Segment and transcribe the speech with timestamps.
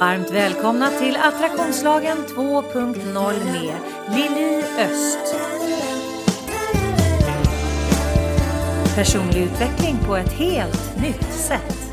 [0.00, 3.74] Varmt välkomna till Attraktionslagen 2.0 med
[4.16, 5.36] Lili Öst.
[8.94, 11.92] Personlig utveckling på ett helt nytt sätt.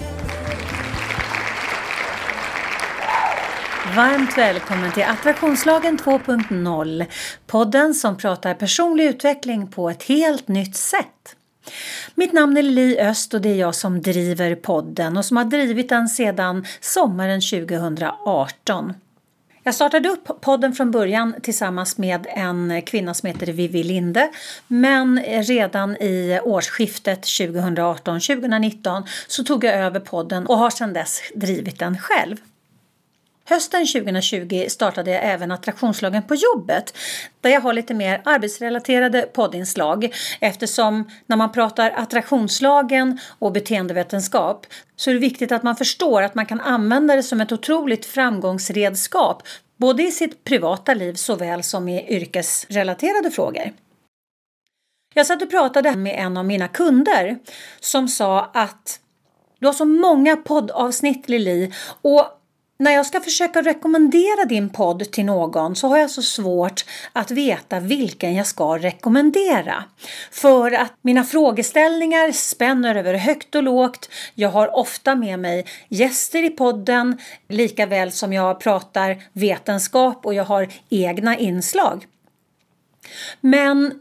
[3.95, 7.05] Varmt välkommen till Attraktionslagen 2.0.
[7.47, 11.35] Podden som pratar personlig utveckling på ett helt nytt sätt.
[12.15, 15.45] Mitt namn är Li Öst och det är jag som driver podden och som har
[15.45, 18.93] drivit den sedan sommaren 2018.
[19.63, 24.31] Jag startade upp podden från början tillsammans med en kvinna som heter Vivi Linde
[24.67, 31.79] men redan i årsskiftet 2018-2019 så tog jag över podden och har sedan dess drivit
[31.79, 32.37] den själv.
[33.51, 36.97] Hösten 2020 startade jag även attraktionslagen på jobbet
[37.41, 44.65] där jag har lite mer arbetsrelaterade poddinslag eftersom när man pratar attraktionslagen och beteendevetenskap
[44.95, 48.05] så är det viktigt att man förstår att man kan använda det som ett otroligt
[48.05, 49.43] framgångsredskap
[49.77, 53.73] både i sitt privata liv såväl som i yrkesrelaterade frågor.
[55.13, 57.39] Jag satt och pratade med en av mina kunder
[57.79, 58.99] som sa att
[59.59, 62.37] du har så många poddavsnitt Lili och
[62.81, 67.31] när jag ska försöka rekommendera din podd till någon så har jag så svårt att
[67.31, 69.83] veta vilken jag ska rekommendera.
[70.31, 74.09] För att mina frågeställningar spänner över högt och lågt.
[74.35, 80.33] Jag har ofta med mig gäster i podden lika väl som jag pratar vetenskap och
[80.33, 82.05] jag har egna inslag.
[83.41, 83.93] Men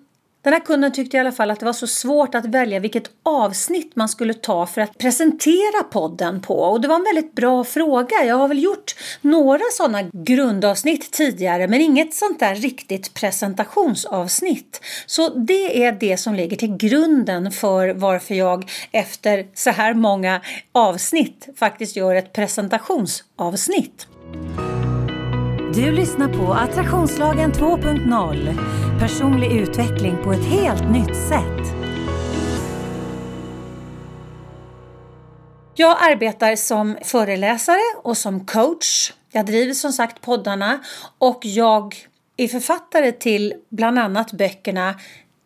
[0.42, 3.10] den här kunden tyckte i alla fall att det var så svårt att välja vilket
[3.22, 6.54] avsnitt man skulle ta för att presentera podden på.
[6.54, 8.24] Och det var en väldigt bra fråga.
[8.26, 14.80] Jag har väl gjort några sådana grundavsnitt tidigare men inget sånt där riktigt presentationsavsnitt.
[15.06, 20.40] Så det är det som ligger till grunden för varför jag efter så här många
[20.72, 24.06] avsnitt faktiskt gör ett presentationsavsnitt.
[25.74, 31.74] Du lyssnar på Attraktionslagen 2.0 Personlig utveckling på ett helt nytt sätt.
[35.74, 39.12] Jag arbetar som föreläsare och som coach.
[39.32, 40.80] Jag driver som sagt poddarna
[41.18, 41.96] och jag
[42.36, 44.94] är författare till bland annat böckerna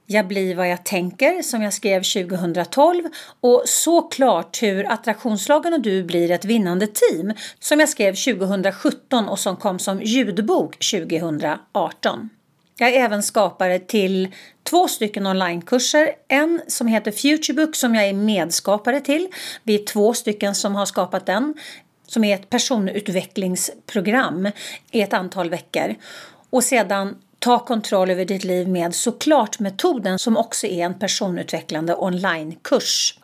[0.06, 3.02] jag blir vad jag tänker som jag skrev 2012
[3.40, 9.38] och såklart hur Attraktionslagen och du blir ett vinnande team som jag skrev 2017 och
[9.38, 12.30] som kom som ljudbok 2018.
[12.76, 14.28] Jag är även skapare till
[14.62, 16.10] två stycken onlinekurser.
[16.28, 19.28] En som heter Futurebook som jag är medskapare till.
[19.62, 21.54] Vi är två stycken som har skapat den
[22.06, 24.50] som är ett personutvecklingsprogram
[24.90, 25.94] i ett antal veckor.
[26.50, 31.94] Och sedan Ta kontroll över ditt liv med såklart metoden som också är en personutvecklande
[31.94, 33.18] onlinekurs.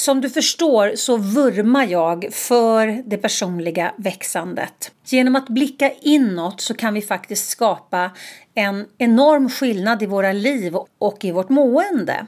[0.00, 4.92] Som du förstår så vurmar jag för det personliga växandet.
[5.04, 8.10] Genom att blicka inåt så kan vi faktiskt skapa
[8.54, 12.26] en enorm skillnad i våra liv och i vårt mående.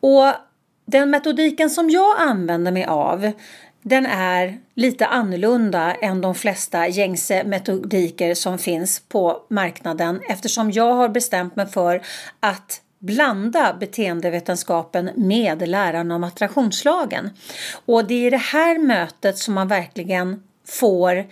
[0.00, 0.32] Och
[0.86, 3.32] den metodiken som jag använder mig av
[3.82, 10.94] den är lite annorlunda än de flesta gängse metodiker som finns på marknaden eftersom jag
[10.94, 12.02] har bestämt mig för
[12.40, 17.30] att blanda beteendevetenskapen med läran om attraktionslagen.
[17.86, 21.26] Och det är i det här mötet som man verkligen får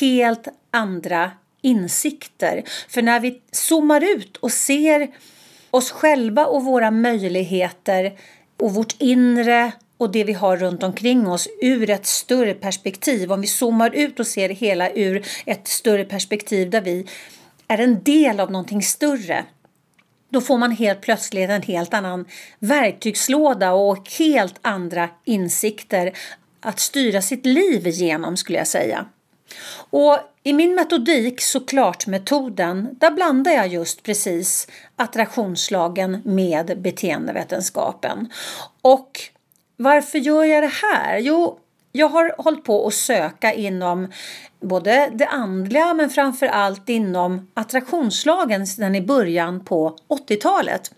[0.00, 1.30] helt andra
[1.62, 2.62] insikter.
[2.88, 5.08] För när vi zoomar ut och ser
[5.70, 8.18] oss själva och våra möjligheter
[8.60, 13.32] och vårt inre och det vi har runt omkring oss ur ett större perspektiv.
[13.32, 17.06] Om vi zoomar ut och ser det hela ur ett större perspektiv där vi
[17.68, 19.44] är en del av någonting större
[20.30, 22.24] då får man helt plötsligt en helt annan
[22.58, 26.12] verktygslåda och helt andra insikter
[26.60, 29.06] att styra sitt liv genom skulle jag säga.
[29.90, 38.32] Och i min metodik, såklart metoden, där blandar jag just precis attraktionslagen med beteendevetenskapen.
[38.82, 39.20] Och
[39.76, 41.18] varför gör jag det här?
[41.18, 41.58] Jo,
[41.98, 44.12] jag har hållit på att söka inom
[44.60, 50.90] både det andliga men framför allt inom attraktionslagen sedan i början på 80-talet.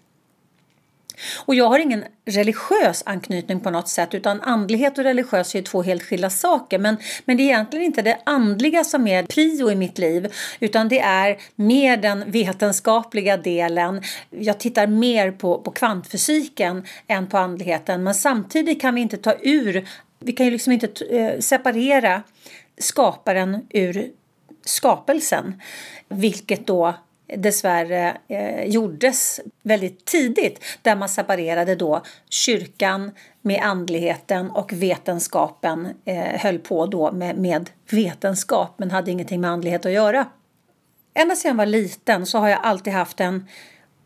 [1.46, 5.82] Och jag har ingen religiös anknytning på något sätt utan andlighet och religiös är två
[5.82, 6.78] helt skilda saker.
[6.78, 10.88] Men, men det är egentligen inte det andliga som är prio i mitt liv utan
[10.88, 14.02] det är mer den vetenskapliga delen.
[14.30, 19.34] Jag tittar mer på, på kvantfysiken än på andligheten men samtidigt kan vi inte ta
[19.42, 19.88] ur,
[20.20, 22.22] vi kan ju liksom inte eh, separera
[22.78, 24.10] skaparen ur
[24.64, 25.60] skapelsen
[26.08, 26.94] vilket då
[27.36, 33.10] dessvärre eh, gjordes väldigt tidigt där man separerade då kyrkan
[33.42, 39.50] med andligheten och vetenskapen eh, höll på då med, med vetenskap men hade ingenting med
[39.50, 40.26] andlighet att göra.
[41.14, 43.46] Ända sedan jag var liten så har jag alltid haft en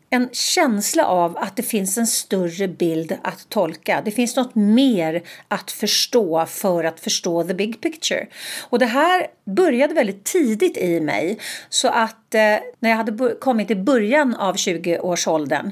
[0.09, 4.01] en känsla av att det finns en större bild att tolka.
[4.05, 8.27] Det finns något mer att förstå för att förstå the big picture.
[8.69, 12.41] Och det här började väldigt tidigt i mig så att eh,
[12.79, 15.71] när jag hade kommit i början av 20-årsåldern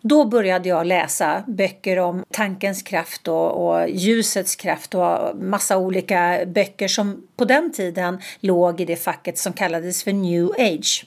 [0.00, 6.38] då började jag läsa böcker om tankens kraft och, och ljusets kraft och massa olika
[6.46, 11.06] böcker som på den tiden låg i det facket som kallades för new age.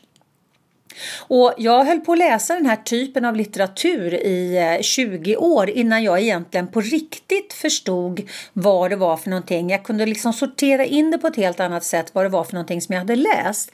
[1.27, 5.69] Och jag höll på att läsa den här typen av litteratur i eh, 20 år
[5.69, 9.69] innan jag egentligen på riktigt förstod vad det var för någonting.
[9.69, 12.53] Jag kunde liksom sortera in det på ett helt annat sätt vad det var för
[12.53, 13.71] någonting som jag hade läst.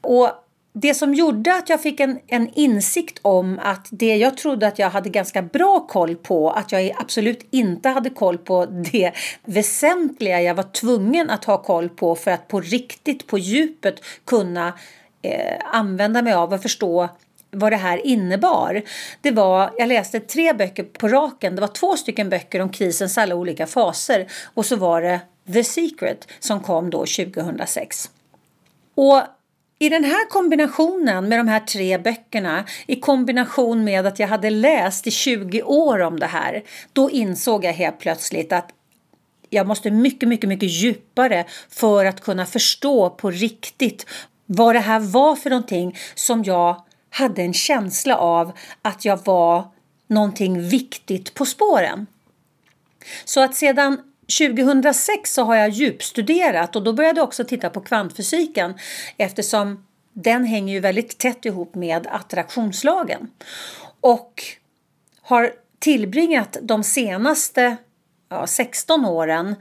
[0.00, 0.30] Och
[0.76, 4.78] det som gjorde att jag fick en, en insikt om att det jag trodde att
[4.78, 9.12] jag hade ganska bra koll på, att jag absolut inte hade koll på det
[9.44, 14.72] väsentliga jag var tvungen att ha koll på för att på riktigt, på djupet kunna
[15.24, 17.08] Eh, använda mig av och förstå
[17.50, 18.82] vad det här innebar.
[19.20, 21.54] Det var, jag läste tre böcker på raken.
[21.54, 25.20] Det var två stycken böcker om krisens alla olika faser och så var det
[25.52, 28.10] The Secret som kom då 2006.
[28.94, 29.22] Och
[29.78, 34.50] i den här kombinationen med de här tre böckerna i kombination med att jag hade
[34.50, 36.62] läst i 20 år om det här
[36.92, 38.70] då insåg jag helt plötsligt att
[39.50, 44.06] jag måste mycket, mycket, mycket djupare för att kunna förstå på riktigt
[44.46, 48.52] vad det här var för någonting som jag hade en känsla av
[48.82, 49.68] att jag var
[50.06, 52.06] någonting viktigt på spåren.
[53.24, 54.00] Så att sedan
[54.38, 58.74] 2006 så har jag djupstuderat och då började jag också titta på kvantfysiken
[59.16, 63.30] eftersom den hänger ju väldigt tätt ihop med attraktionslagen.
[64.00, 64.42] Och
[65.20, 67.76] har tillbringat de senaste
[68.28, 69.56] ja, 16 åren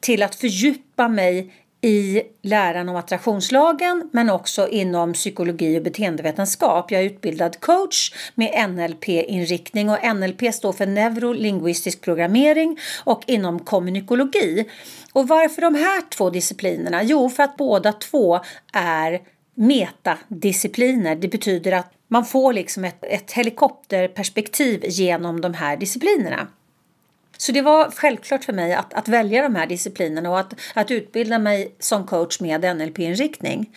[0.00, 6.90] till att fördjupa mig i läran om attraktionslagen men också inom psykologi och beteendevetenskap.
[6.90, 14.68] Jag är utbildad coach med NLP-inriktning och NLP står för neurolinguistisk programmering och inom kommunikologi.
[15.12, 17.02] Och varför de här två disciplinerna?
[17.02, 18.40] Jo, för att båda två
[18.72, 19.20] är
[19.54, 21.16] metadiscipliner.
[21.16, 26.46] Det betyder att man får liksom ett, ett helikopterperspektiv genom de här disciplinerna.
[27.40, 30.90] Så det var självklart för mig att, att välja de här disciplinerna och att, att
[30.90, 33.70] utbilda mig som coach med NLP-inriktning.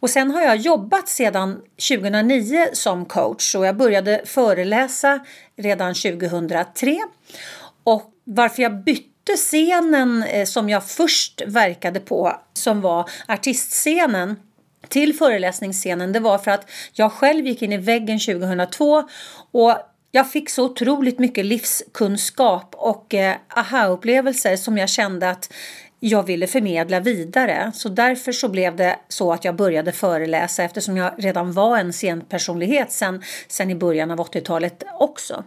[0.00, 5.20] Och sen har jag jobbat sedan 2009 som coach och jag började föreläsa
[5.56, 6.98] redan 2003.
[7.84, 14.36] Och varför jag bytte scenen eh, som jag först verkade på, som var artistscenen,
[14.88, 19.08] till föreläsningsscenen, det var för att jag själv gick in i väggen 2002
[19.52, 19.76] och
[20.14, 25.52] jag fick så otroligt mycket livskunskap och eh, aha-upplevelser som jag kände att
[26.00, 27.72] jag ville förmedla vidare.
[27.74, 31.92] Så därför så blev det så att jag började föreläsa eftersom jag redan var en
[31.92, 35.44] scenpersonlighet sen, sen i början av 80-talet också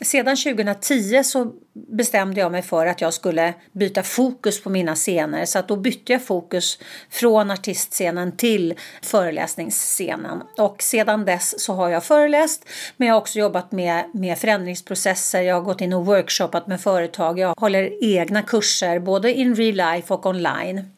[0.00, 5.44] sedan 2010 så bestämde jag mig för att jag skulle byta fokus på mina scener.
[5.44, 6.78] Så att då bytte jag fokus
[7.10, 10.42] från artistscenen till föreläsningsscenen.
[10.58, 12.64] Och sedan dess så har jag föreläst
[12.96, 16.80] men jag har också jobbat med, med förändringsprocesser, jag har gått in och workshoppat med
[16.80, 20.90] företag, jag håller egna kurser både in real life och online.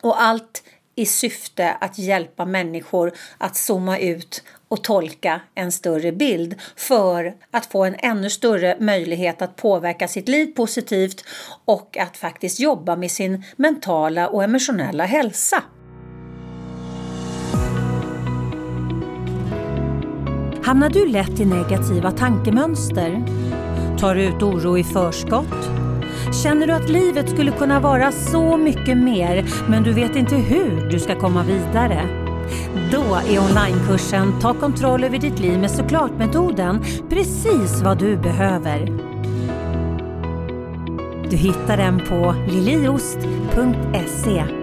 [0.00, 0.62] Och allt
[0.98, 7.66] i syfte att hjälpa människor att zooma ut och tolka en större bild för att
[7.66, 11.24] få en ännu större möjlighet att påverka sitt liv positivt
[11.64, 15.62] och att faktiskt jobba med sin mentala och emotionella hälsa.
[20.64, 23.24] Hamnar du lätt i negativa tankemönster?
[23.98, 25.87] Tar du ut oro i förskott?
[26.32, 30.90] Känner du att livet skulle kunna vara så mycket mer men du vet inte hur
[30.90, 32.08] du ska komma vidare?
[32.92, 38.86] Då är onlinekursen Ta kontroll över ditt liv med såklart-metoden precis vad du behöver.
[41.30, 44.57] Du hittar den på liliost.se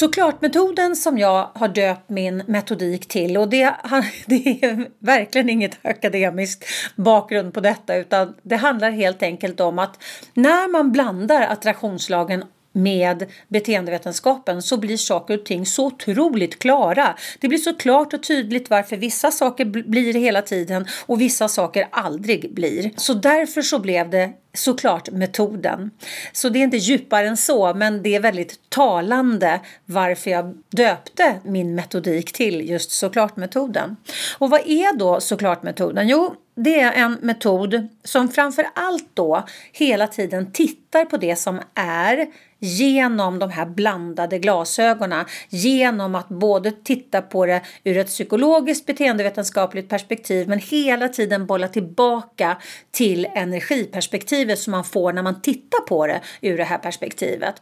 [0.00, 3.74] Såklart-metoden som jag har döpt min metodik till och det,
[4.26, 6.64] det är verkligen inget akademiskt
[6.96, 10.02] bakgrund på detta utan det handlar helt enkelt om att
[10.34, 17.16] när man blandar attraktionslagen med beteendevetenskapen så blir saker och ting så otroligt klara.
[17.40, 21.88] Det blir så klart och tydligt varför vissa saker blir hela tiden och vissa saker
[21.90, 22.90] aldrig blir.
[22.96, 25.90] Så därför så blev det såklart metoden.
[26.32, 31.40] Så det är inte djupare än så, men det är väldigt talande varför jag döpte
[31.44, 33.96] min metodik till just såklart metoden.
[34.38, 36.08] Och vad är då såklart metoden?
[36.08, 41.60] Jo, det är en metod som framför allt då hela tiden tittar på det som
[41.74, 42.26] är
[42.58, 49.88] genom de här blandade glasögonen genom att både titta på det ur ett psykologiskt beteendevetenskapligt
[49.88, 52.56] perspektiv men hela tiden bolla tillbaka
[52.90, 57.54] till energiperspektivet som man får när man tittar på det ur det här perspektivet.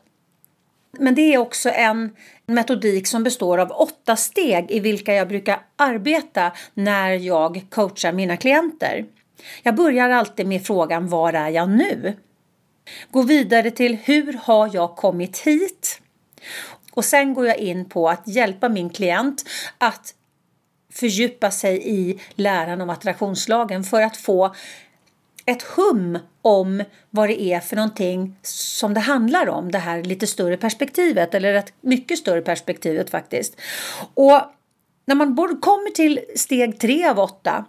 [0.92, 2.16] Men det är också en
[2.46, 8.36] metodik som består av åtta steg i vilka jag brukar arbeta när jag coachar mina
[8.36, 9.04] klienter.
[9.62, 12.16] Jag börjar alltid med frågan Var är jag nu?
[13.10, 16.00] Går vidare till Hur har jag kommit hit?
[16.92, 19.44] Och sen går jag in på att hjälpa min klient
[19.78, 20.14] att
[20.92, 24.54] fördjupa sig i läran om attraktionslagen för att få
[25.48, 30.26] ett hum om vad det är för någonting som det handlar om, det här lite
[30.26, 33.60] större perspektivet eller rätt mycket större perspektivet faktiskt.
[34.14, 34.40] Och
[35.04, 37.64] när man kommer till steg tre av åtta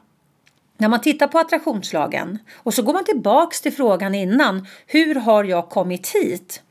[0.78, 4.68] när man tittar på attraktionslagen och så går man tillbaks till frågan innan.
[4.88, 6.62] Hur har jag kommit hit?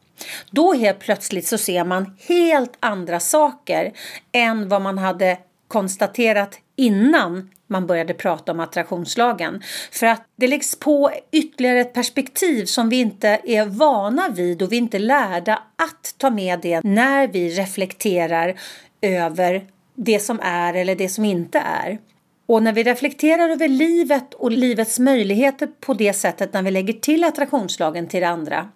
[0.51, 3.93] Då helt plötsligt så ser man helt andra saker
[4.33, 5.39] än vad man hade
[5.69, 9.63] konstaterat innan man började prata om attraktionslagen.
[9.91, 14.73] För att det läggs på ytterligare ett perspektiv som vi inte är vana vid och
[14.73, 18.61] vi är inte lärda att ta med det när vi reflekterar
[19.01, 21.99] över det som är eller det som inte är.
[22.47, 26.93] Och när vi reflekterar över livet och livets möjligheter på det sättet när vi lägger
[26.93, 28.69] till attraktionslagen till det andra,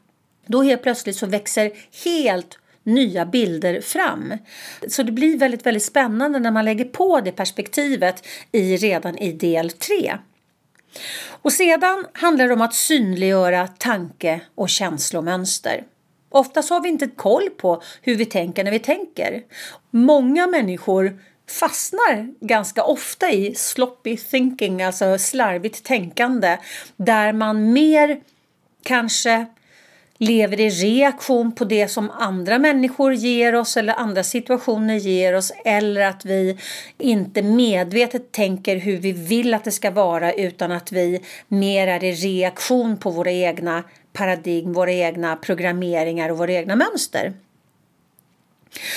[0.47, 1.73] då helt plötsligt så växer
[2.05, 4.35] helt nya bilder fram.
[4.89, 9.33] Så det blir väldigt, väldigt spännande när man lägger på det perspektivet i, redan i
[9.33, 10.19] del 3.
[11.29, 15.85] Och sedan handlar det om att synliggöra tanke och känslomönster.
[16.29, 19.43] Oftast har vi inte koll på hur vi tänker när vi tänker.
[19.91, 21.19] Många människor
[21.51, 26.59] fastnar ganska ofta i sloppy thinking, alltså slarvigt tänkande,
[26.97, 28.21] där man mer
[28.83, 29.47] kanske
[30.19, 35.53] lever i reaktion på det som andra människor ger oss eller andra situationer ger oss
[35.65, 36.59] eller att vi
[36.99, 42.05] inte medvetet tänker hur vi vill att det ska vara utan att vi mer är
[42.05, 47.33] i reaktion på våra egna paradigm, våra egna programmeringar och våra egna mönster.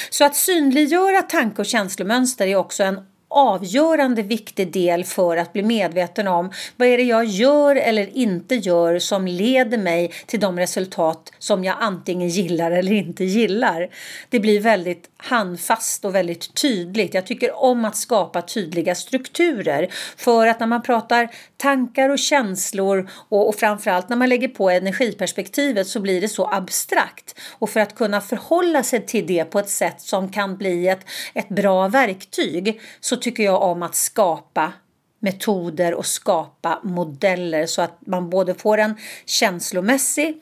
[0.10, 3.00] Så att synliggöra tanke och känslomönster är också en
[3.36, 8.56] avgörande viktig del för att bli medveten om vad är det jag gör eller inte
[8.56, 13.90] gör som leder mig till de resultat som jag antingen gillar eller inte gillar.
[14.30, 17.14] Det blir väldigt handfast och väldigt tydligt.
[17.14, 23.10] Jag tycker om att skapa tydliga strukturer för att när man pratar tankar och känslor
[23.30, 27.80] och, och framförallt när man lägger på energiperspektivet så blir det så abstrakt och för
[27.80, 31.88] att kunna förhålla sig till det på ett sätt som kan bli ett, ett bra
[31.88, 34.74] verktyg så tycker jag om att skapa
[35.20, 40.42] metoder och skapa modeller så att man både får en känslomässig,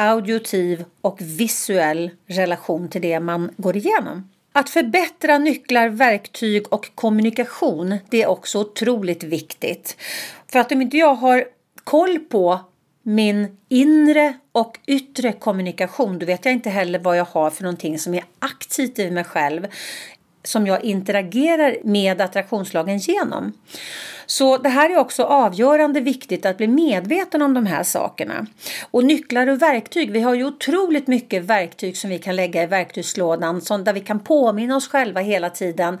[0.00, 4.28] audiotiv och visuell relation till det man går igenom.
[4.52, 9.96] Att förbättra nycklar, verktyg och kommunikation det är också otroligt viktigt.
[10.52, 11.44] För att om inte jag har
[11.84, 12.60] koll på
[13.02, 17.98] min inre och yttre kommunikation då vet jag inte heller vad jag har för någonting
[17.98, 19.66] som är aktivt i mig själv
[20.42, 23.52] som jag interagerar med attraktionslagen genom.
[24.26, 28.46] Så det här är också avgörande viktigt att bli medveten om de här sakerna.
[28.90, 32.66] Och nycklar och verktyg, vi har ju otroligt mycket verktyg som vi kan lägga i
[32.66, 35.98] verktygslådan som där vi kan påminna oss själva hela tiden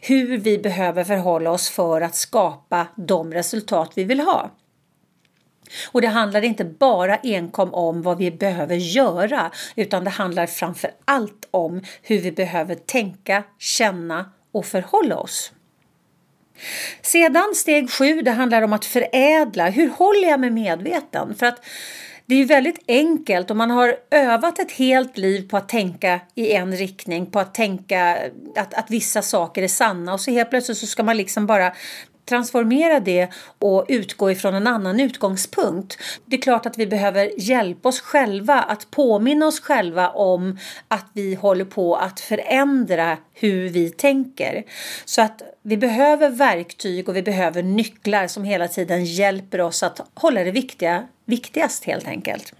[0.00, 4.50] hur vi behöver förhålla oss för att skapa de resultat vi vill ha.
[5.92, 10.90] Och det handlar inte bara enkom om vad vi behöver göra utan det handlar framför
[11.04, 15.52] allt om hur vi behöver tänka, känna och förhålla oss.
[17.02, 19.68] Sedan steg sju, det handlar om att förädla.
[19.68, 21.34] Hur håller jag mig medveten?
[21.34, 21.64] För att
[22.26, 26.20] det är ju väldigt enkelt om man har övat ett helt liv på att tänka
[26.34, 28.18] i en riktning, på att tänka
[28.56, 31.72] att, att vissa saker är sanna och så helt plötsligt så ska man liksom bara
[32.28, 35.98] transformera det och utgå ifrån en annan utgångspunkt.
[36.24, 40.58] Det är klart att vi behöver hjälpa oss själva att påminna oss själva om
[40.88, 44.64] att vi håller på att förändra hur vi tänker.
[45.04, 50.00] Så att vi behöver verktyg och vi behöver nycklar som hela tiden hjälper oss att
[50.14, 52.54] hålla det viktiga viktigast helt enkelt.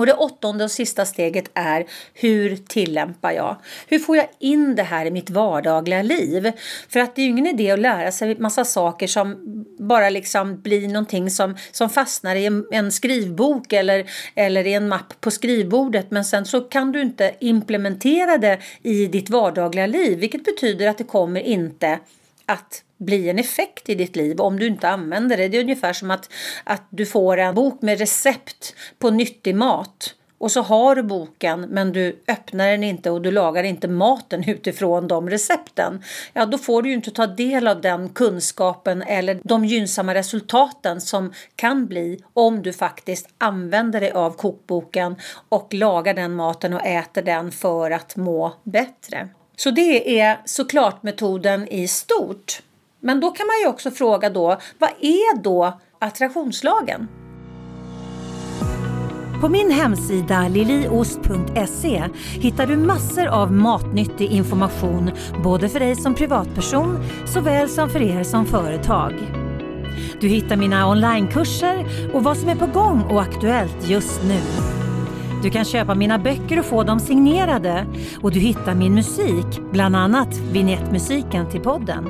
[0.00, 3.56] Och det åttonde och sista steget är hur tillämpar jag?
[3.86, 6.52] Hur får jag in det här i mitt vardagliga liv?
[6.88, 9.36] För att det är ju ingen idé att lära sig massa saker som
[9.78, 14.88] bara liksom blir någonting som, som fastnar i en, en skrivbok eller, eller i en
[14.88, 20.18] mapp på skrivbordet men sen så kan du inte implementera det i ditt vardagliga liv
[20.18, 21.98] vilket betyder att det kommer inte
[22.50, 25.48] att bli en effekt i ditt liv om du inte använder det.
[25.48, 26.32] Det är ungefär som att,
[26.64, 31.60] att du får en bok med recept på nyttig mat och så har du boken
[31.60, 36.02] men du öppnar den inte och du lagar inte maten utifrån de recepten.
[36.32, 41.00] Ja, då får du ju inte ta del av den kunskapen eller de gynnsamma resultaten
[41.00, 45.16] som kan bli om du faktiskt använder dig av kokboken
[45.48, 49.28] och lagar den maten och äter den för att må bättre.
[49.62, 52.62] Så det är såklart metoden i stort.
[53.00, 57.08] Men då kan man ju också fråga då, vad är då attraktionslagen?
[59.40, 65.10] På min hemsida liliost.se hittar du massor av matnyttig information
[65.44, 69.14] både för dig som privatperson såväl som för er som företag.
[70.20, 74.40] Du hittar mina onlinekurser och vad som är på gång och aktuellt just nu.
[75.42, 77.86] Du kan köpa mina böcker och få dem signerade
[78.22, 82.08] och du hittar min musik, bland annat vignettmusiken till podden.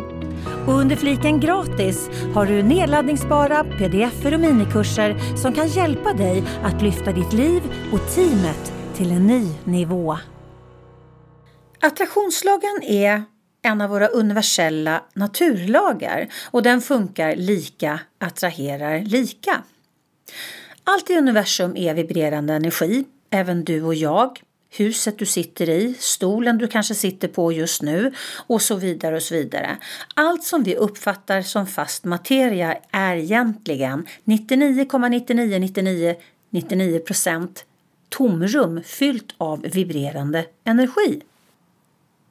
[0.66, 6.82] Och under fliken gratis har du nedladdningsbara pdf och minikurser som kan hjälpa dig att
[6.82, 10.18] lyfta ditt liv och teamet till en ny nivå.
[11.80, 13.22] Attraktionslagen är
[13.62, 19.62] en av våra universella naturlagar och den funkar lika attraherar lika.
[20.84, 26.58] Allt i universum är vibrerande energi även du och jag, huset du sitter i, stolen
[26.58, 28.12] du kanske sitter på just nu
[28.46, 29.76] och så vidare och så vidare.
[30.14, 36.16] Allt som vi uppfattar som fast materia är egentligen 99,9999
[36.50, 37.64] 99 procent
[38.08, 41.22] tomrum fyllt av vibrerande energi.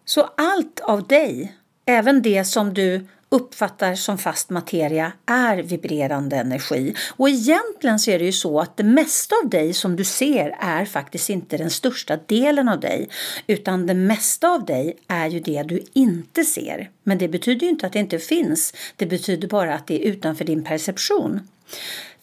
[0.06, 6.96] Så allt av dig, även det som du uppfattar som fast materia är vibrerande energi.
[7.18, 10.58] Och egentligen så är det ju så att det mesta av dig som du ser
[10.60, 13.10] är faktiskt inte den största delen av dig
[13.48, 16.90] utan det mesta av dig är ju det du inte ser.
[17.04, 18.74] Men det betyder ju inte att det inte finns.
[18.96, 21.40] Det betyder bara att det är utanför din perception.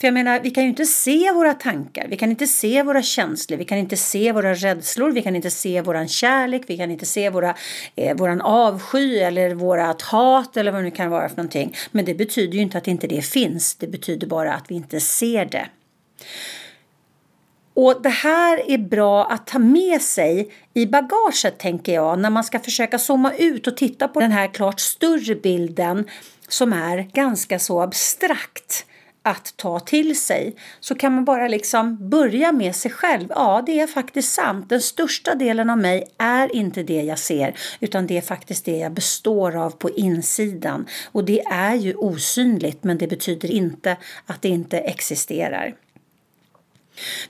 [0.00, 3.02] För jag menar, vi kan ju inte se våra tankar, vi kan inte se våra
[3.02, 6.90] känslor, vi kan inte se våra rädslor, vi kan inte se våran kärlek, vi kan
[6.90, 7.54] inte se våra,
[7.96, 11.74] eh, våran avsky eller vårat hat eller vad det nu kan vara för någonting.
[11.90, 15.00] Men det betyder ju inte att inte det finns, det betyder bara att vi inte
[15.00, 15.68] ser det.
[17.74, 22.44] Och det här är bra att ta med sig i bagaget tänker jag när man
[22.44, 26.08] ska försöka zooma ut och titta på den här klart större bilden
[26.48, 28.86] som är ganska så abstrakt
[29.26, 33.26] att ta till sig så kan man bara liksom börja med sig själv.
[33.30, 34.68] Ja, det är faktiskt sant.
[34.68, 38.76] Den största delen av mig är inte det jag ser utan det är faktiskt det
[38.76, 40.86] jag består av på insidan.
[41.12, 45.74] Och det är ju osynligt men det betyder inte att det inte existerar.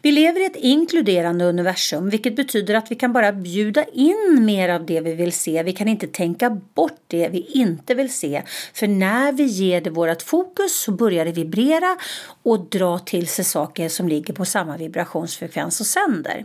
[0.03, 4.69] Vi lever i ett inkluderande universum vilket betyder att vi kan bara bjuda in mer
[4.69, 5.63] av det vi vill se.
[5.63, 8.43] Vi kan inte tänka bort det vi inte vill se.
[8.75, 11.97] För när vi ger det vårt fokus så börjar det vibrera
[12.43, 16.45] och dra till sig saker som ligger på samma vibrationsfrekvens och sänder.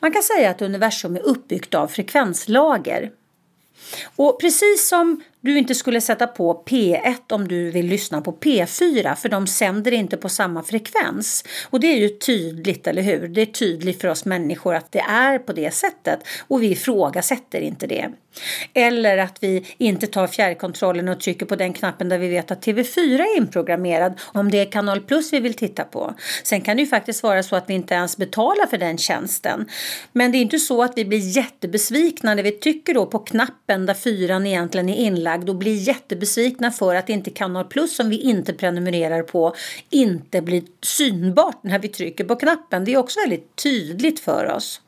[0.00, 3.10] Man kan säga att universum är uppbyggt av frekvenslager.
[4.16, 9.14] Och precis som du inte skulle sätta på P1 om du vill lyssna på P4
[9.14, 11.44] för de sänder inte på samma frekvens.
[11.70, 13.28] Och det är ju tydligt, eller hur?
[13.28, 17.60] Det är tydligt för oss människor att det är på det sättet och vi ifrågasätter
[17.60, 18.08] inte det.
[18.74, 22.66] Eller att vi inte tar fjärrkontrollen och trycker på den knappen där vi vet att
[22.66, 26.14] TV4 är inprogrammerad om det är kanal plus vi vill titta på.
[26.42, 29.68] Sen kan det ju faktiskt vara så att vi inte ens betalar för den tjänsten.
[30.12, 33.86] Men det är inte så att vi blir jättebesvikna när vi trycker då på knappen
[33.86, 38.20] där fyran egentligen är inlagd och blir jättebesvikna för att inte kanal plus som vi
[38.20, 39.54] inte prenumererar på
[39.90, 42.84] inte blir synbart när vi trycker på knappen.
[42.84, 44.80] Det är också väldigt tydligt för oss.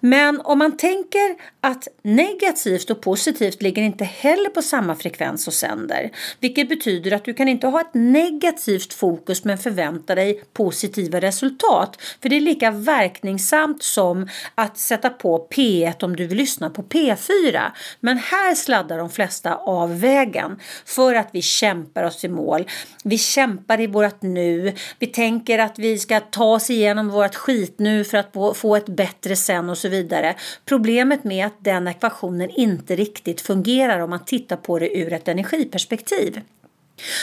[0.00, 5.52] Men om man tänker att negativt och positivt ligger inte heller på samma frekvens och
[5.52, 6.10] sänder.
[6.40, 12.02] Vilket betyder att du kan inte ha ett negativt fokus men förvänta dig positiva resultat.
[12.22, 16.82] För det är lika verkningsamt som att sätta på P1 om du vill lyssna på
[16.82, 17.70] P4.
[18.00, 22.68] Men här sladdar de flesta av vägen för att vi kämpar oss i mål.
[23.04, 24.74] Vi kämpar i vårt nu.
[24.98, 28.88] Vi tänker att vi ska ta oss igenom vårt skit nu för att få ett
[28.88, 30.34] bättre sen och så vidare.
[30.64, 35.28] Problemet med att den ekvationen inte riktigt fungerar om man tittar på det ur ett
[35.28, 36.40] energiperspektiv.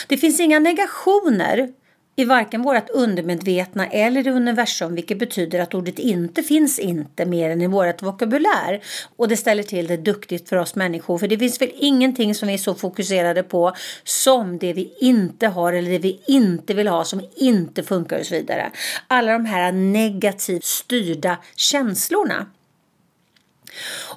[0.07, 1.69] Det finns inga negationer
[2.15, 7.49] i varken vårt undermedvetna eller i universum vilket betyder att ordet inte finns inte mer
[7.49, 8.83] än i vårt vokabulär.
[9.15, 12.47] Och det ställer till det duktigt för oss människor för det finns väl ingenting som
[12.47, 13.73] vi är så fokuserade på
[14.03, 18.25] som det vi inte har eller det vi inte vill ha som inte funkar och
[18.25, 18.71] så vidare.
[19.07, 22.47] Alla de här negativt styrda känslorna.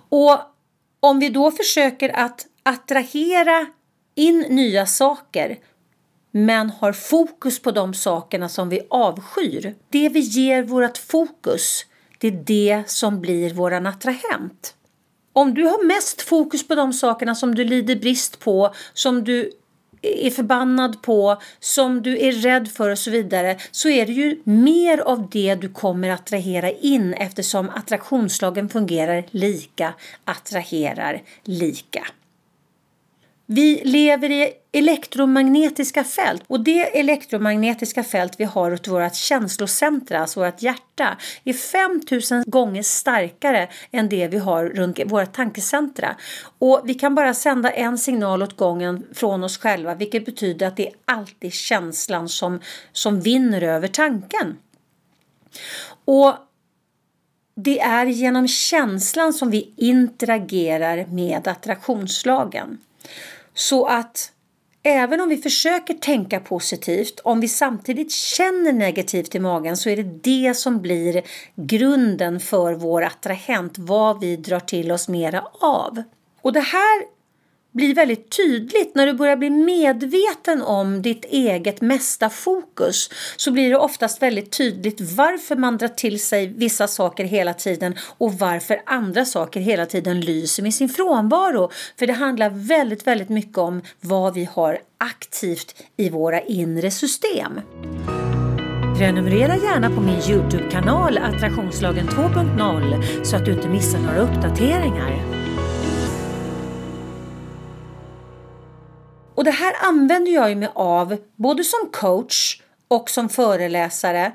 [0.09, 0.39] Och
[1.01, 3.67] om vi då försöker att attrahera
[4.15, 5.59] in nya saker
[6.39, 9.75] men har fokus på de sakerna som vi avskyr.
[9.91, 11.87] Det vi ger vårt fokus,
[12.19, 14.75] det är det som blir våran attrahent.
[15.33, 19.53] Om du har mest fokus på de sakerna som du lider brist på, som du
[20.03, 24.43] är förbannad på, som du är rädd för och så vidare så är det ju
[24.45, 32.07] mer av det du kommer attrahera in eftersom attraktionslagen fungerar lika attraherar lika.
[33.51, 40.41] Vi lever i elektromagnetiska fält och det elektromagnetiska fält vi har åt vårt känslocentra, alltså
[40.41, 46.17] vårt hjärta, är 5000 gånger starkare än det vi har runt våra tankecentra.
[46.59, 50.77] Och vi kan bara sända en signal åt gången från oss själva, vilket betyder att
[50.77, 52.61] det är alltid känslan som,
[52.93, 54.57] som vinner över tanken.
[56.05, 56.35] Och
[57.55, 62.79] det är genom känslan som vi interagerar med attraktionslagen.
[63.59, 64.33] Så att
[64.83, 69.97] även om vi försöker tänka positivt, om vi samtidigt känner negativt i magen så är
[69.97, 71.23] det det som blir
[71.55, 76.03] grunden för vår attrahent, vad vi drar till oss mera av.
[76.43, 77.18] Och det här
[77.79, 83.71] blir väldigt tydligt när du börjar bli medveten om ditt eget mesta fokus så blir
[83.71, 88.83] det oftast väldigt tydligt varför man drar till sig vissa saker hela tiden och varför
[88.87, 91.71] andra saker hela tiden lyser med sin frånvaro.
[91.99, 97.61] För det handlar väldigt, väldigt mycket om vad vi har aktivt i våra inre system.
[98.99, 105.38] Prenumerera gärna på min Youtube-kanal Attraktionslagen 2.0 så att du inte missar några uppdateringar.
[109.39, 114.33] Och det här använder jag mig av både som coach och som föreläsare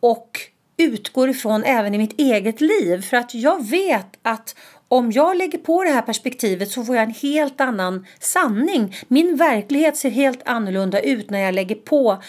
[0.00, 0.40] och
[0.76, 4.56] utgår ifrån även i mitt eget liv för att jag vet att
[4.88, 8.96] om jag lägger på det här perspektivet så får jag en helt annan sanning.
[9.08, 12.22] Min verklighet ser helt annorlunda ut när jag lägger på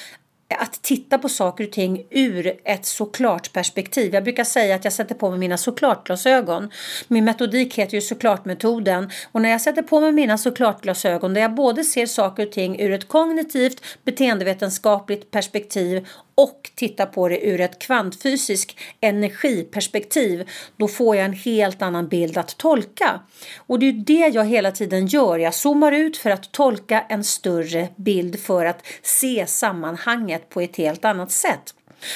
[0.55, 4.13] att titta på saker och ting ur ett såklart perspektiv.
[4.13, 6.71] Jag brukar säga att jag sätter på mig mina såklart-glasögon.
[7.07, 11.55] Min metodik heter ju såklart-metoden och när jag sätter på mig mina såklart-glasögon där jag
[11.55, 16.07] både ser saker och ting ur ett kognitivt beteendevetenskapligt perspektiv
[16.37, 22.37] och titta på det ur ett kvantfysiskt energiperspektiv då får jag en helt annan bild
[22.37, 23.19] att tolka.
[23.57, 25.37] Och det är det jag hela tiden gör.
[25.37, 30.75] Jag zoomar ut för att tolka en större bild för att se sammanhanget på ett
[30.75, 31.73] helt annat sätt.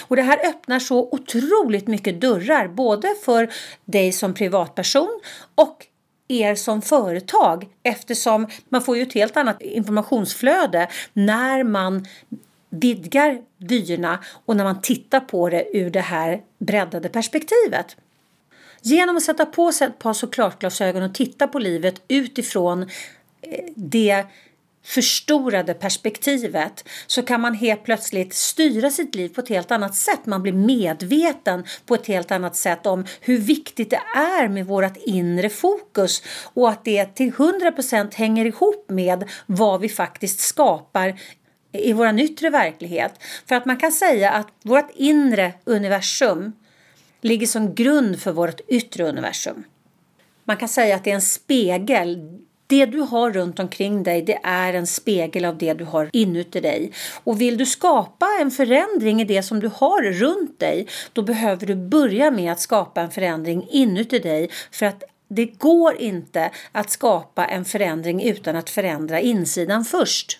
[0.07, 3.53] Och det här öppnar så otroligt mycket dörrar både för
[3.85, 5.19] dig som privatperson
[5.55, 5.85] och
[6.27, 12.05] er som företag eftersom man får ju ett helt annat informationsflöde när man
[12.71, 17.95] vidgar vyerna och när man tittar på det ur det här breddade perspektivet.
[18.81, 24.25] Genom att sätta på sig ett par såklart-glasögon och titta på livet utifrån eh, det
[24.83, 30.25] förstorade perspektivet så kan man helt plötsligt styra sitt liv på ett helt annat sätt.
[30.25, 34.97] Man blir medveten på ett helt annat sätt om hur viktigt det är med vårt
[34.97, 41.19] inre fokus och att det till 100% hänger ihop med vad vi faktiskt skapar
[41.71, 43.13] i vår yttre verklighet.
[43.45, 46.53] För att man kan säga att vårt inre universum
[47.21, 49.63] ligger som grund för vårt yttre universum.
[50.43, 52.37] Man kan säga att det är en spegel.
[52.67, 56.59] Det du har runt omkring dig det är en spegel av det du har inuti
[56.59, 56.91] dig.
[57.23, 61.65] Och vill du skapa en förändring i det som du har runt dig då behöver
[61.67, 66.89] du börja med att skapa en förändring inuti dig för att det går inte att
[66.89, 70.39] skapa en förändring utan att förändra insidan först.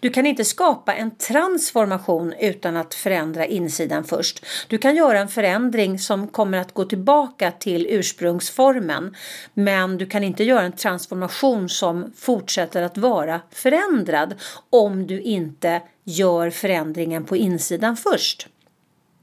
[0.00, 4.44] Du kan inte skapa en transformation utan att förändra insidan först.
[4.68, 9.14] Du kan göra en förändring som kommer att gå tillbaka till ursprungsformen
[9.54, 14.34] men du kan inte göra en transformation som fortsätter att vara förändrad
[14.70, 18.48] om du inte gör förändringen på insidan först.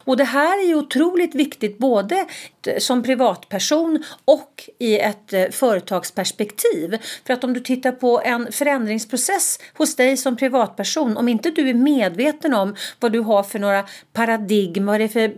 [0.05, 2.25] Och det här är otroligt viktigt både
[2.77, 6.97] som privatperson och i ett eh, företagsperspektiv.
[7.27, 11.69] För att om du tittar på en förändringsprocess hos dig som privatperson, om inte du
[11.69, 15.33] är medveten om vad du har för några paradigm, vad det är för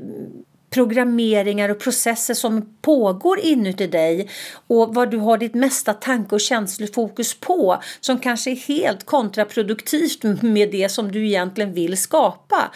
[0.76, 4.30] programmeringar och processer som pågår inuti dig
[4.68, 10.24] och vad du har ditt mesta tanke och känslofokus på som kanske är helt kontraproduktivt
[10.42, 12.72] med det som du egentligen vill skapa.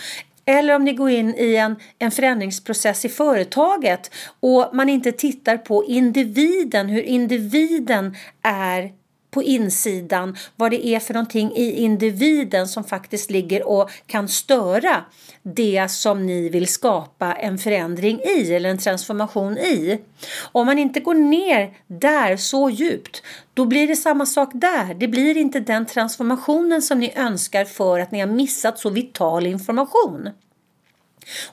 [0.49, 5.57] Eller om ni går in i en, en förändringsprocess i företaget och man inte tittar
[5.57, 8.91] på individen, hur individen är
[9.31, 15.03] på insidan, vad det är för någonting i individen som faktiskt ligger och kan störa
[15.43, 20.01] det som ni vill skapa en förändring i eller en transformation i.
[20.51, 24.93] Om man inte går ner där så djupt, då blir det samma sak där.
[24.93, 29.45] Det blir inte den transformationen som ni önskar för att ni har missat så vital
[29.45, 30.29] information.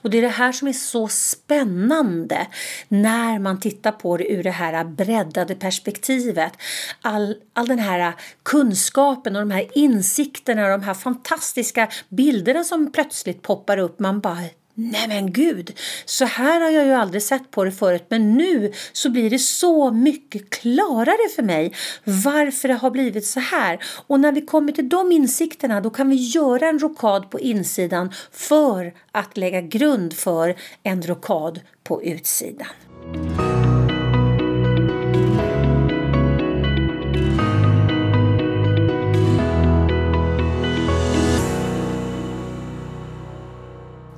[0.01, 2.47] Och det är det här som är så spännande
[2.87, 6.53] när man tittar på det ur det här breddade perspektivet.
[7.01, 12.91] All, all den här kunskapen och de här insikterna och de här fantastiska bilderna som
[12.91, 13.99] plötsligt poppar upp.
[13.99, 14.43] Man bara
[14.79, 18.71] Nej men gud, så här har jag ju aldrig sett på det förut men nu
[18.91, 23.79] så blir det så mycket klarare för mig varför det har blivit så här.
[24.07, 28.13] Och när vi kommer till de insikterna då kan vi göra en rokad på insidan
[28.31, 32.67] för att lägga grund för en rokad på utsidan.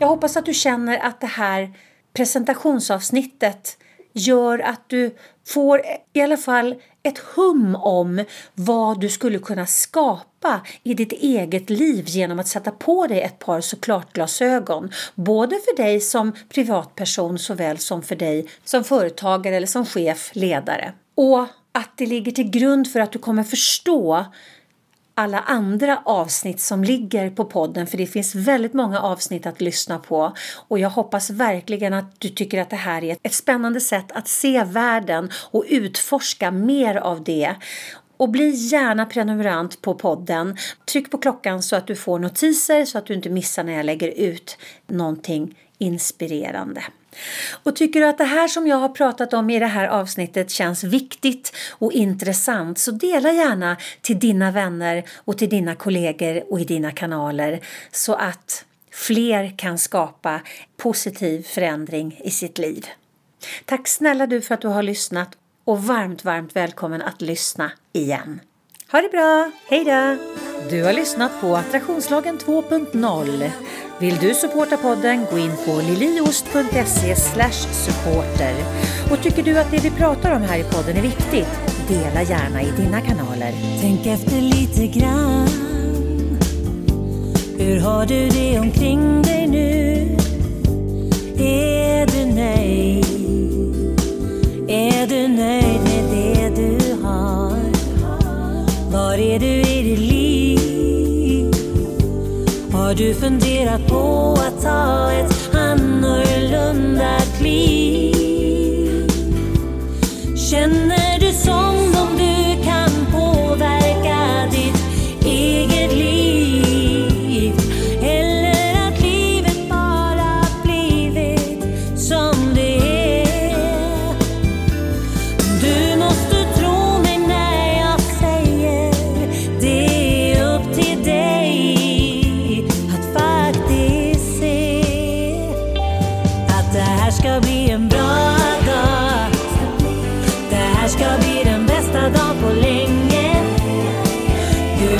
[0.01, 1.73] Jag hoppas att du känner att det här
[2.13, 3.77] presentationsavsnittet
[4.13, 5.15] gör att du
[5.47, 5.81] får
[6.13, 12.05] i alla fall ett hum om vad du skulle kunna skapa i ditt eget liv
[12.07, 14.91] genom att sätta på dig ett par såklart glasögon.
[15.15, 20.93] Både för dig som privatperson såväl som för dig som företagare eller som chef, ledare.
[21.15, 24.25] Och att det ligger till grund för att du kommer förstå
[25.19, 29.99] alla andra avsnitt som ligger på podden för det finns väldigt många avsnitt att lyssna
[29.99, 30.33] på
[30.67, 34.27] och jag hoppas verkligen att du tycker att det här är ett spännande sätt att
[34.27, 37.55] se världen och utforska mer av det.
[38.17, 40.57] Och bli gärna prenumerant på podden.
[40.91, 43.85] Tryck på klockan så att du får notiser så att du inte missar när jag
[43.85, 46.83] lägger ut någonting inspirerande.
[47.63, 50.51] Och tycker du att det här som jag har pratat om i det här avsnittet
[50.51, 56.59] känns viktigt och intressant så dela gärna till dina vänner och till dina kollegor och
[56.59, 57.59] i dina kanaler
[57.91, 60.41] så att fler kan skapa
[60.77, 62.85] positiv förändring i sitt liv.
[63.65, 65.29] Tack snälla du för att du har lyssnat
[65.63, 68.39] och varmt, varmt välkommen att lyssna igen.
[68.91, 70.17] Ha det bra, hej då!
[70.69, 73.51] Du har lyssnat på Attraktionslagen 2.0
[73.99, 78.55] vill du supporta podden, gå in på liliost.se supporter.
[79.11, 82.61] Och tycker du att det vi pratar om här i podden är viktigt, dela gärna
[82.61, 83.53] i dina kanaler.
[83.81, 85.47] Tänk efter lite grann.
[87.57, 89.28] Hur har du det omkring dig
[102.89, 105.28] Har du funderat på att ta ett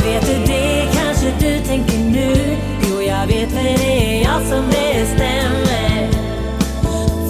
[0.09, 0.87] vet du det?
[0.93, 2.57] Kanske du tänker nu.
[2.89, 6.09] Jo, jag vet för det är jag som bestämmer.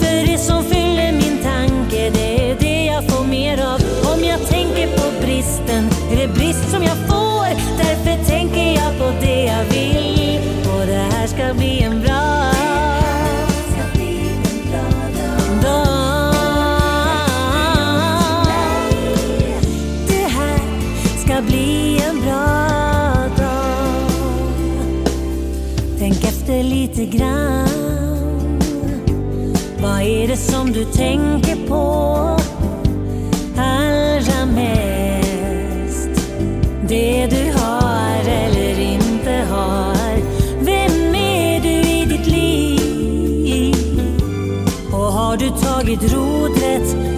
[0.00, 3.80] För det som fyller min tanke, det är det jag får mer av.
[4.14, 7.48] Om jag tänker på bristen, är det brist som jag får.
[7.78, 10.40] Därför tänker jag på det jag vill.
[10.72, 12.59] Och det här ska bli en bra
[27.00, 28.60] lite grann.
[29.82, 31.84] Vad är det som du tänker på
[33.56, 36.10] allra mest?
[36.88, 40.16] Det du har eller inte har.
[40.60, 44.00] Vem är du i ditt liv?
[44.92, 47.09] Och har du tagit rodret